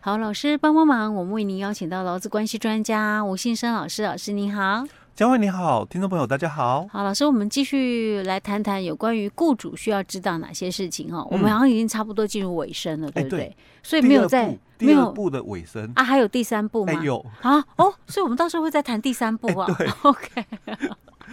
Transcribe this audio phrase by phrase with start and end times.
[0.00, 4.84] 好，老师帮帮忙，我们为您邀请到劳资关系专家吴信生老师，老师您好。
[5.16, 6.86] 江惠你好，听众朋友大家好。
[6.88, 11.28] 好，老师，我们继续来谈谈有关于雇主需要知道哪些事情哈、嗯。
[11.32, 13.38] 我们好像已经差不多进入尾声了，对不对？
[13.40, 16.92] 对，所以没有在第二部的尾声啊，还有第三部吗？
[17.02, 19.66] 有啊哦，所以我们到时候会再谈第三部啊。
[19.76, 20.44] 对， OK。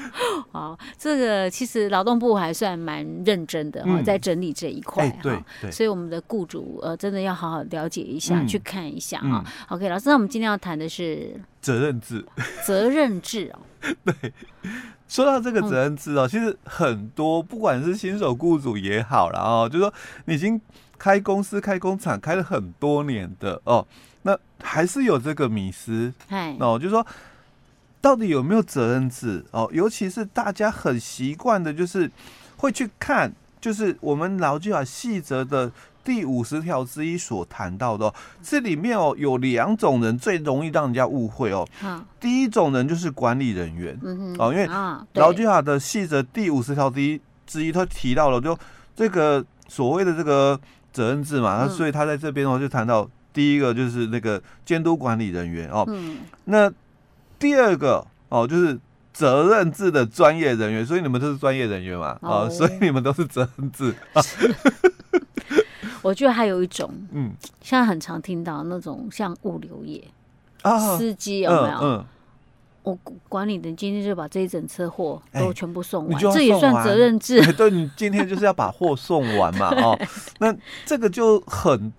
[0.51, 9.51] 好，这个其实劳动部还算蛮认真的哈、嗯，在整理这一块哈、欸，对，所以我们的雇主呃，真的要好好了解一下，嗯、去看一下哈、嗯。
[9.69, 12.25] OK，老师，那我们今天要谈的是责任制，
[12.65, 13.59] 责任制哦。
[14.03, 14.33] 对，
[15.07, 19.93] 说到这个责任制哦，其实很多不管是新手雇主也好，然后就说
[20.25, 20.59] 你已经
[20.97, 23.85] 开公司、开工厂开了很多年的哦，
[24.23, 27.05] 那还是有这个迷失，哎，哦，就是说
[28.05, 29.67] 到底有没有责任制哦？
[29.73, 32.11] 尤其是大家很习惯的，就是
[32.57, 35.71] 会去看，就是我们劳基法细则的。
[36.03, 38.13] 第五十条之一所谈到的，
[38.43, 41.67] 这里面哦有两种人最容易让人家误会哦。
[42.19, 44.67] 第一种人就是管理人员，嗯哦，因为
[45.13, 48.55] 劳基法的细则第五十条之一之一，他提到了就
[48.95, 50.59] 这个所谓的这个
[50.93, 55.83] 责任制嘛，那所以他在这边哦就谈到第一个就是那个监督管理人员哦，
[56.43, 56.71] 那
[57.39, 58.77] 第二个哦就是
[59.13, 63.95] 责任制的专业人员，所以你们都是专业人员嘛，哦，所以你们都是责任制。
[64.13, 64.21] 啊。
[66.01, 70.03] 我觉得还有一种，嗯，现在很常听到那种像物流业
[70.61, 71.77] 啊，司机有没有？
[71.81, 72.05] 嗯，
[72.83, 77.41] 我、嗯、管理的今天就把这一整车货都全部送完，欸、送完这也算责任制。
[77.41, 79.99] 欸、 对，你今天就是要把货送完嘛，哦，
[80.37, 80.55] 那
[80.85, 81.91] 这个就很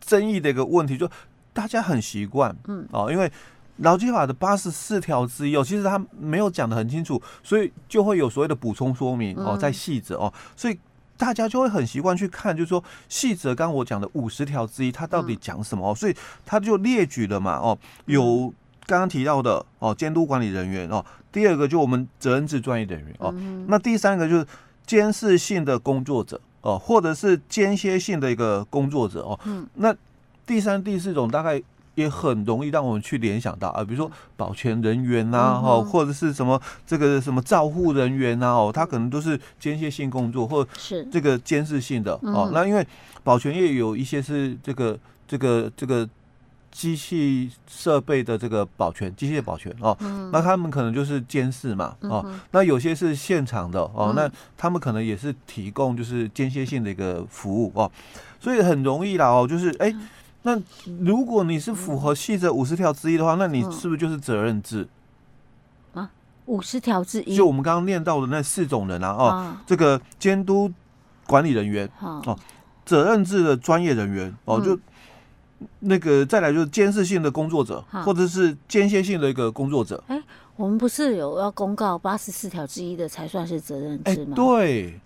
[0.00, 1.08] 争议的一个问题，就
[1.52, 3.30] 大家很习惯，嗯，哦，因为
[3.78, 10.78] 劳基法的八十四条之一哦，其实他没有讲的很清楚，所以就会有所谓的补充说明哦，在细则哦，所以。
[11.14, 15.94] 大家就会很习惯去看，就是说细则，刚刚我讲的五十条之一，它到底讲什么哦？
[15.94, 18.52] 所以他就列举了嘛哦，有
[18.86, 23.32] 刚刚提到的哦，监督管理人员哦，第二个就我们责任制专业人员哦，
[23.68, 24.44] 那第三个就是
[24.84, 29.38] 监视性的工作者哦，或者是间歇性的一个工作者哦，
[29.74, 29.94] 那
[30.44, 31.62] 第三、第四种大概。
[31.94, 41.06] 也很容易让我们去联想到啊，比如说保全人员呐，哦，或者是什么这个什么照护人员呐，哦，他可能都是间歇性工作，或是。
[41.12, 42.50] 这个监视性的哦。
[42.54, 42.86] 那因为
[43.22, 44.98] 保全业有一些是这个
[45.28, 46.08] 这个这个
[46.70, 49.94] 机器设备的这个保全，机械保全哦，
[50.32, 57.90] 那他们可能就是监视嘛，哦，那有些是现场的哦，那他们可能也是提供就是间歇性的一个服务哦，
[58.40, 59.94] 所以很容易啦哦，就是哎。
[60.44, 60.60] 那
[61.00, 64.88] 如果你是符合细则五十条之一的话，那你是不是就是责任制？
[65.94, 66.10] 啊，
[66.46, 70.72] 五十条之一，就我们刚刚念到的那四种人啊，哦，这个监督
[71.26, 72.36] 管理人员，哦，
[72.84, 74.76] 责任制的专业人员，哦，就
[75.78, 80.02] 那个再来就是监视性的工作者，或者是间歇性的一个工作者。
[80.08, 80.20] 哎，
[80.56, 84.34] 我们不是有要公告八十四条之一的才算是责任制吗？
[84.34, 85.00] 对。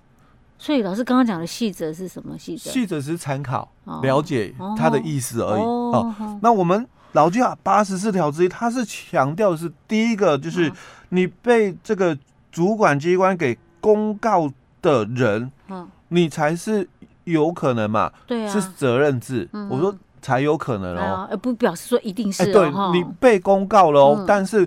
[0.58, 2.70] 所以老师刚刚讲的细则是什么细则？
[2.70, 3.70] 细则是参考，
[4.02, 5.60] 了解他的意思而已。
[5.60, 10.72] 哦，哦，那我们劳基法八十四条之一，它是强调的是第一个，就是
[11.10, 12.16] 你被这个
[12.50, 14.50] 主管机关给公告
[14.80, 16.88] 的人，嗯，你才是
[17.24, 18.10] 有可能嘛？
[18.26, 19.48] 对啊，是责任制。
[19.70, 22.50] 我说才有可能哦，而不表示说一定是。
[22.50, 24.66] 对，你被公告了哦，但是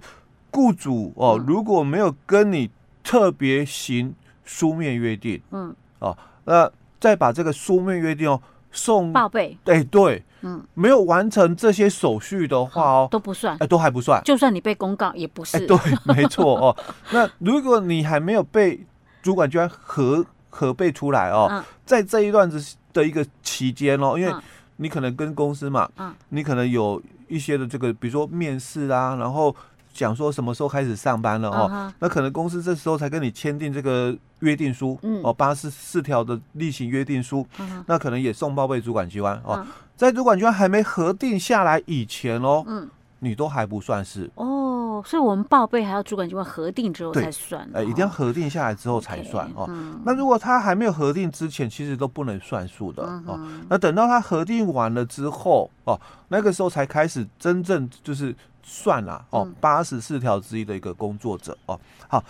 [0.52, 2.70] 雇主哦，如果没有跟你
[3.04, 4.14] 特别行。
[4.50, 6.68] 书面约定，嗯，哦，那
[7.00, 16.76] 再把这个书面约定哦送报备，哎对，嗯，没有完成这些手续的话哦，都不算，哎，都还不算，就算你被公告也不是，对，没错哦。
[17.14, 18.84] 那如果你还没有被
[19.22, 24.34] 主管机关核核备出来哦，在这一段子的一个期间哦，因为
[24.78, 29.56] 你可能跟公司嘛，嗯，你可能有一些的这个，比如说面试啊，然后。
[29.92, 31.94] 讲说什么时候开始上班了哦，uh-huh.
[32.00, 37.84] 那可能公司这时候才跟你签订这个约定书，嗯、哦，八十四条的例行约定书，uh-huh.
[37.88, 39.66] 那可能也送报备主管机关哦，uh-huh.
[39.98, 42.88] 在主管机关还没核定下来以前哦，嗯，
[43.20, 49.62] 你都还不算是哦，所以我们报备还要主管机关核定之后才算，哎、呃，一定要核定下来之后才算、okay.
[49.62, 50.00] 哦、嗯。
[50.06, 53.32] 那如果他还没有核定之前，其实都不能算数的、uh-huh.
[53.32, 53.40] 哦。
[53.68, 56.00] 那等到他核定完了之后哦，
[56.30, 58.34] 那个时候才开始真正就是。
[58.64, 62.24] 算了哦，八十四条之一的一个工作者哦，好，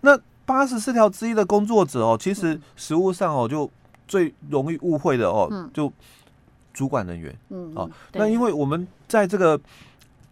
[0.00, 3.70] 那八十四条之一的工作者哦，其实实务上哦，就
[4.06, 5.92] 最容易误会的哦，就
[6.72, 9.60] 主管人员，嗯，哦，那因为我们在这个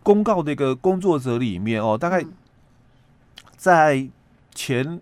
[0.02, 2.24] 公告的一个工作者里面哦，大概
[3.56, 4.06] 在
[4.54, 5.00] 前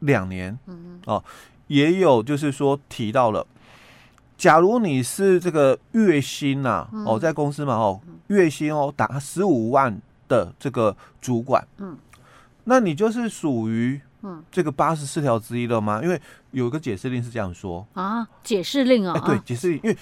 [0.00, 1.22] 两年，嗯哦，
[1.66, 3.46] 也有就是说提到了
[4.38, 11.96] 假如你是这个月薪呐、啊，哦，在公司嘛，哦，月薪哦达十五万的这个主管，嗯，
[12.64, 14.42] 那你就是属于嗯。
[14.50, 16.00] 这个八十四条之一了吗？
[16.02, 17.86] 因为有一个解释令是这样说。
[17.94, 19.96] 啊，解释令啊，哎，对，解释令，因为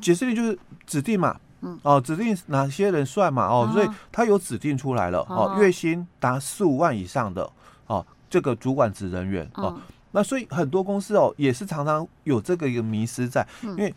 [0.00, 7.50] 解释令就是指定嘛，嗯，哦，指定哪些人算嘛，哦，所以他有指定出来了，哦，月薪达十五万以上的，
[7.86, 9.78] 哦，这个主管职人员，哦。
[10.14, 13.94] 那所以很多公司哦，也是常常有这个一个迷失在，因为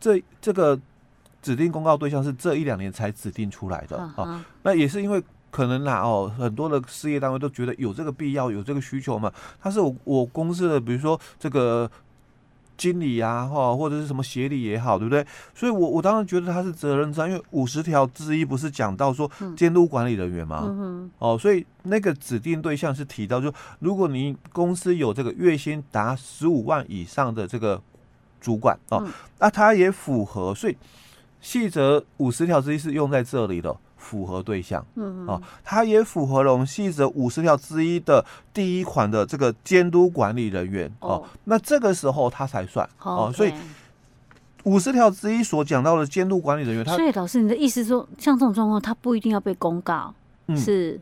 [0.00, 0.78] 这这个
[1.42, 4.44] 指定公告对象是这一两年才指定出来的啊。
[4.62, 9.32] 那也是因为可能啦哦，很多的事业单位都觉得有这个必要，有这个需求嘛。
[9.60, 11.90] 他是我我公司的，比如说这个。
[12.78, 15.26] 经理啊，或或者是什么协理也好，对不对？
[15.52, 20.62] 所以我，我我当然觉得他是责任制，因为五十条之一不是讲到说监督管理人员吗？
[20.64, 27.82] 嗯、哦，所以那个指定对象是提到，就如果你公司有这个月薪达十五万以上的这个
[28.40, 30.76] 主管哦，嗯、那他也符合，所以
[31.40, 33.76] 细则五十条之一是用在这里的。
[34.00, 38.24] 符合对象，嗯啊，它也符合了我们细则五十条之一的
[38.54, 40.90] 第一款的这个监督管理人员。
[41.00, 42.88] 哦，那这个时候他才算。
[43.02, 43.52] 哦，所以
[44.62, 50.14] 五十条之一所讲到的监督管理人员，他所以老师你的意思说，像这种状况，他不一定要被公告，
[50.56, 50.98] 是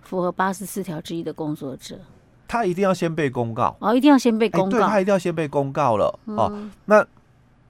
[0.00, 2.00] 符合八十四条之一的工作者，
[2.48, 3.76] 他一定要先被公告。
[3.78, 6.18] 哦，一定要先被公告，他一定要先被公告了。
[6.24, 6.50] 哦，
[6.86, 7.06] 那。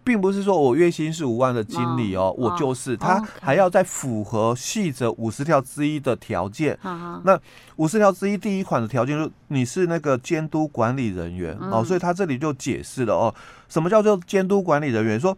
[0.05, 6.79] 并不是说我月薪是五万的经理哦，我就是他还要再符合细则五十条之一的条件。
[7.25, 7.39] 那
[7.77, 13.35] 五十条之一第一款的条件就是你是那个监督管理人员哦，所以他这里就解释了哦，
[13.69, 15.21] 什么叫做监督管理人员？
[15.21, 15.37] 说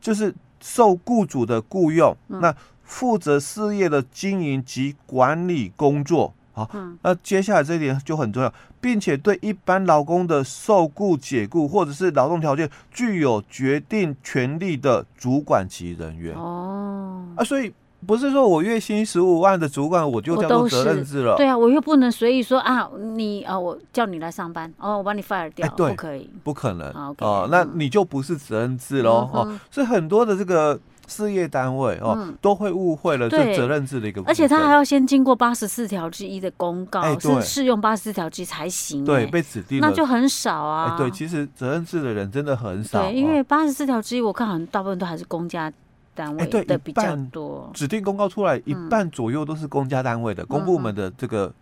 [0.00, 2.54] 就是受雇主的雇佣，那
[2.84, 6.32] 负责事业的经营及管理工作。
[6.56, 6.66] 好，
[7.02, 8.50] 那接下来这一点就很重要，
[8.80, 16.34] 并且对一般劳工的受雇、解雇或者是劳动条件具有决定权利的主管级人员。
[16.34, 17.70] 哦，啊，所以
[18.06, 21.36] 不是说我月薪十五万的主管我就叫做责任制了。
[21.36, 26.88] 对啊，我又不能随意说啊，你啊，我叫你来上班，哦，我把你 fire 掉，对，不可以，不可能。
[26.92, 29.28] 哦，okay, 那你就不是责任制喽。
[29.34, 30.80] 嗯、哦，所以很多的这个。
[31.06, 39.04] 事业单位哦，嗯、都会误会了这责任制的一个，而且他还要先经过八十四条之一的公告，欸、是适用八十四条之一才行。
[39.04, 40.92] 对，被指定那就很少啊。
[40.92, 43.02] 欸、对，其实责任制的人真的很少。
[43.02, 45.72] 对，因为八十四条之一，我看好像大部分都还是公家
[46.14, 47.70] 单位的比较多。
[47.72, 51.52] 指定公告出来，一半左右都是公家单位的、嗯、公部门的这个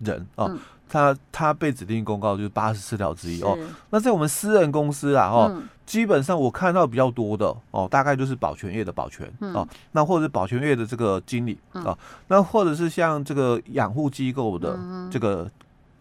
[0.00, 0.46] 人哦。
[0.50, 3.58] 嗯他他被指定公告就是八十四条之一哦，
[3.90, 11.84] 那在我们私人公司啊哦，嗯、基本上我看到比较多的哦，大概就是保全业的保全、嗯、哦，那或者是保全业的这个经理啊、嗯。
[11.84, 11.98] 哦，
[12.28, 14.78] 那或者是像这个养护机构的
[15.10, 15.50] 这个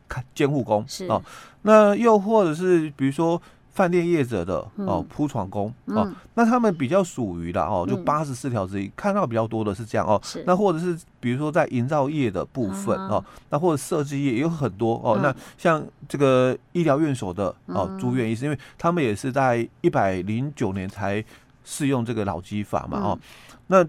[0.08, 1.06] 看监护工是。
[1.08, 1.22] 哦，
[1.64, 3.42] 那又或者是比如说。
[3.74, 10.22] 饭店业者的哦，铺床工哦，那他们比较属于的哦，就八十四条之一，看到比较多的是这样哦。
[10.46, 15.20] 那或者是比如说在营造业的部分哦，那或者设计业也有很多哦。
[15.24, 21.26] 那像这个医疗院所的哦，住院医师，因为他们也是在一百零九年才
[21.66, 23.20] 适用这个老基法嘛哦。
[23.68, 23.84] 那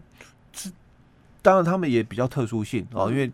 [1.42, 3.30] 当然他们也比较特殊性哦，因为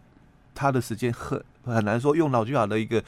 [0.52, 3.00] 他的时间很很难说用老基法的一个。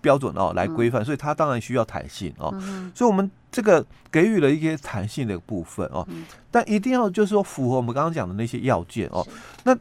[0.00, 2.50] 标准哦，来规范，所以它当然需要弹性哦。
[2.94, 6.06] 所以，我们这个给予了一些弹性的部分哦，
[6.50, 9.26] 但一定要就是说符合我们刚刚讲的那些要件哦。
[9.64, 9.76] 那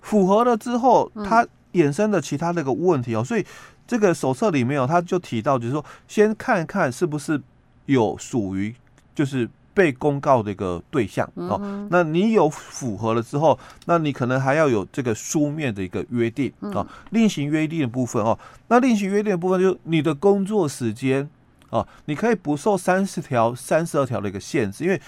[0.00, 3.44] 符合了之后，它衍生的其他那个问题哦，所以
[3.86, 7.40] 这个手册里面哦，他就提到就是说，先看看是不是
[7.86, 8.74] 有属于
[9.14, 9.48] 就是。
[9.74, 18.38] 被公告的一个对象哦，那你有符合了之后，那你可能还要有这个书面的一个约定啊，另行约定的部分哦。
[18.68, 21.28] 那另行约定的部分就是你的工作时间
[21.70, 25.00] 哦，你可以不受三十条、三十二条的一个限制，因为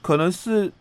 [0.00, 0.72] 可能是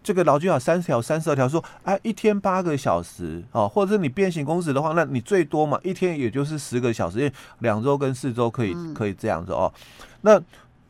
[0.00, 9.72] 这个劳基法三十条、三十二条说，哎，一天八个小时哦，或者是你变形工时的话，那你最多嘛，一天也就是十个小时，因为两周跟四周可以可以这样子哦。
[10.20, 10.40] 那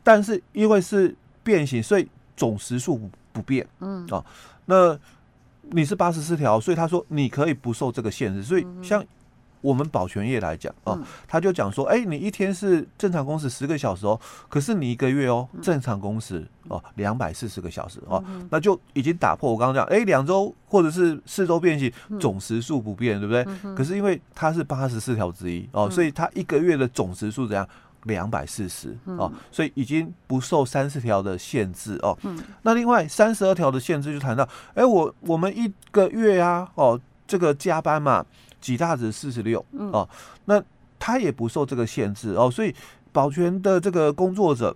[0.03, 1.15] 但是因为是
[1.49, 3.65] 变形，所以总时数不不变。
[3.79, 4.23] 嗯啊，
[4.65, 4.97] 那
[5.71, 8.43] 你是八十四条，所以他说你可以不受这个限制。
[8.43, 9.03] 所以像
[9.61, 21.91] 我们保全业来讲啊，他就讲说，哎，你一天是正常工时十个小时哦，可是你一个月哦正常工时哦两百四十个小时哦，那就已经打破我刚刚讲，哎，两周或者是四周变形，
[22.21, 23.75] 总时数不变，对不对？
[23.75, 27.67] 可是因为它是八十四条之一哦，所以它一个月的总时数怎样？
[28.03, 32.17] 两百四十哦，所以已经不受三十条的限制哦。
[32.23, 38.25] 嗯，那另外三十二条的限制就谈到，哎，我我们一个月啊，哦，这个加班嘛，
[38.61, 40.07] 几大值四十六哦，
[40.45, 40.63] 那
[40.97, 42.49] 他也不受这个限制哦。
[42.49, 42.73] 所以
[43.11, 44.75] 保全的这个工作者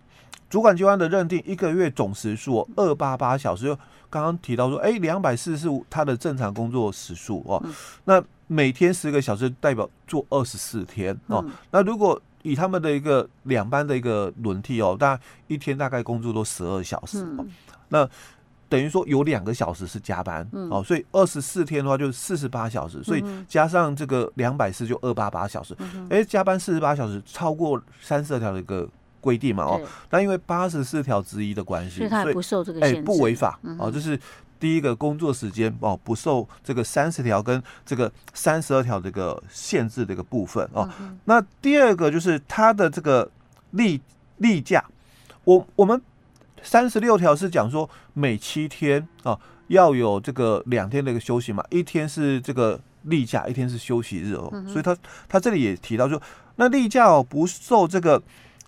[0.49, 3.75] 主管机关的认定一个月总时数二八八小时，就
[4.09, 7.73] 刚刚提到说，哎，两百四十五他的正常工作时数哦，嗯、
[8.05, 17.49] 那每天十个小时代表做二十四天哦，嗯、那如果以他们的一个两班的一个轮替哦，大概一天大概工作都十二小时哦，嗯、
[17.89, 18.07] 那
[18.69, 28.87] 等于说有两个小时是加班、嗯、哦，所以二十四天的话就是四十八小时，所以加上这个两百四就二八八小时，哎、嗯哼，加班四十八小时超过三十二条的一个
[29.19, 34.19] 规定嘛哦，那因为八十四条之一的关系，所以他不受这个限制，哎，不违法、嗯、哦，就是。
[34.63, 40.89] 第一个工作时间哦，不受这个三十条跟这个三十二条这个限制的一个部分哦。
[41.01, 43.29] 嗯、那第二个就是它的这个
[43.71, 43.99] 例
[44.37, 44.81] 例假，
[45.43, 46.01] 我我们
[46.61, 54.49] 三十六条是讲说每七天啊要有这个两天的一个休息嘛，一天是这个例假，一天是休息日哦。
[54.53, 54.95] 嗯、所以他
[55.27, 56.21] 他这里也提到说，
[56.55, 58.23] 那例假哦不受这个。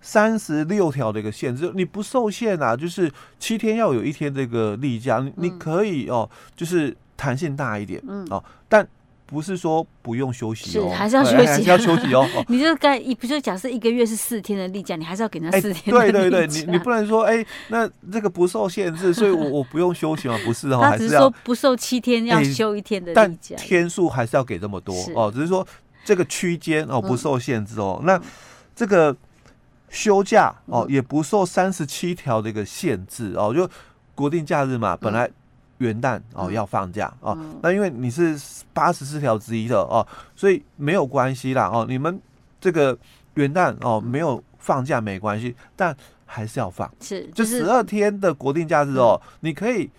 [0.08, 8.24] 三十六条的一个限制，你不受限啊，就是七天要有一天这个例假，你你可以哦，就是弹性大一点，嗯。
[8.30, 8.88] 哦，但
[9.26, 12.24] 不是说不用休息哦，是还是要休息，要休息哦。
[12.48, 15.92] 你就该一，不就假设一个月是四天的例假，你还是要给他四天。
[15.92, 25.68] 对对对，你你不能说哎，那这个不受限制，所以我我不用休息嘛，不是哦， 他只是说不受七天要休一天的例假，天数还是要给这么多哦，只是说
[26.04, 28.22] 这个区间哦不受限制哦，那
[28.76, 29.18] 这个。
[29.96, 33.68] 休假哦，也不受三十七条的一个限制哦，就
[34.14, 35.30] 国定假日嘛，本来
[35.78, 38.38] 元旦哦要放假哦，那因为你是
[38.74, 42.20] 八十四条之一的哦，所以没有关系啦哦，你们
[42.60, 42.98] 这个
[43.36, 49.90] 元旦哦没有放假没关系，但还是要放，是就十二天的国定假日哦，你可以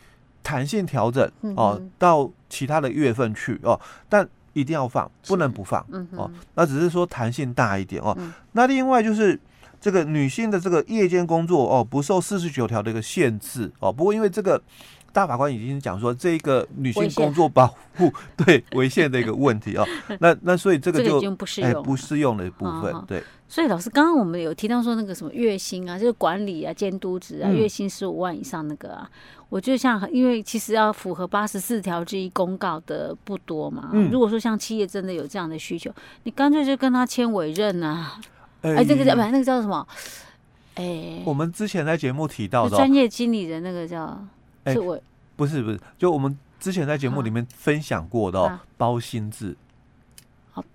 [0.43, 1.27] 弹性调整
[1.57, 8.15] 哦，到其他的月份去哦，但一定要放，不能不放哦，那只是说弹性大一点哦，
[8.53, 9.41] 那另外就是。
[9.87, 13.93] 这个女性的这个夜间工作哦，不受四十九条的一个限制哦。
[13.93, 14.61] 不过因为这个
[15.13, 19.87] 大法官已经讲说，这个女性工作保护对违宪的一个问题哦。
[20.19, 21.21] 那那所以这个就
[21.63, 23.23] 哎不适用的部分对。
[23.47, 29.09] 所以老师刚刚我们有提到说那个什么月薪啊，就是管理啊、监督职啊，月薪十五万以上那个啊，
[29.49, 33.91] 我就像因为其实要符合八十四条之一公告的不多嘛。
[34.11, 35.93] 如果说像企业真的有这样的需求，
[36.25, 38.21] 你干脆就跟他签委任啊。
[38.75, 39.87] 哎，这个叫不，那个叫什么？
[40.75, 44.19] 哎，我们之前在节目提到的专业经理人，那个叫
[44.67, 44.99] 是我，
[45.37, 49.57] 不是不是，就我们之前在节目里面分享过的包薪制。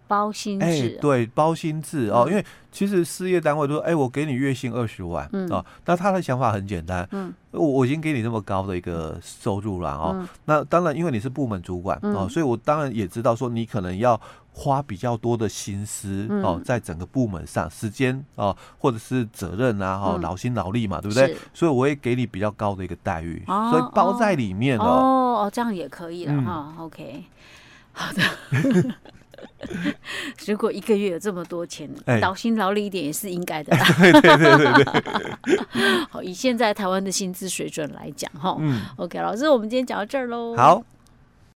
[0.08, 14.20] 包薪制，哎，对，包薪制哦，因为其实事业单位都说，哎，我给你月薪二十万，哦，那他的想法很简单，嗯，我我已经给你那么高的一个收入了哦，那当然，因为你是部门主管哦，所以我当然也知道说你可能要
[14.54, 21.36] 花比较多的心思哦，在整个部门上，时间哦，或者是责任啊，哈，劳心劳力嘛，对不对？
[21.54, 27.24] 所以我会给你比较高的一个待遇，所以包在里面哦，哦，这样也可以了哈，OK，
[27.94, 28.22] 好的。
[30.46, 31.90] 如果一个月有这么多钱，
[32.20, 33.76] 劳心劳力一点也是应该的。
[33.98, 35.58] 对对对对对。
[36.12, 40.56] 好，以现在台湾的薪资水准来讲，哈，嗯，OK，老师，我们今天讲到这儿喽。
[40.56, 40.84] 好。